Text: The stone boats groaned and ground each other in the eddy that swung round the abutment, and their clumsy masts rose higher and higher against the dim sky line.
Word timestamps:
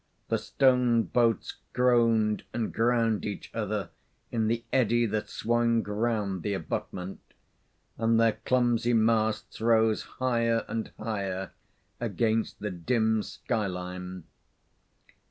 The 0.29 0.39
stone 0.39 1.03
boats 1.03 1.57
groaned 1.73 2.41
and 2.53 2.73
ground 2.73 3.23
each 3.23 3.53
other 3.53 3.91
in 4.31 4.47
the 4.47 4.63
eddy 4.73 5.05
that 5.05 5.29
swung 5.29 5.83
round 5.83 6.41
the 6.41 6.55
abutment, 6.55 7.19
and 7.99 8.19
their 8.19 8.39
clumsy 8.43 8.95
masts 8.95 9.61
rose 9.61 10.01
higher 10.17 10.65
and 10.67 10.91
higher 10.97 11.51
against 11.99 12.61
the 12.61 12.71
dim 12.71 13.21
sky 13.21 13.67
line. 13.67 14.23